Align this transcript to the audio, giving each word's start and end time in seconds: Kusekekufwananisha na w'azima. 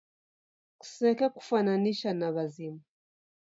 Kusekekufwananisha 0.79 2.11
na 2.19 2.27
w'azima. 2.35 2.81